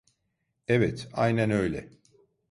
[0.67, 1.89] Evet, aynen öyle.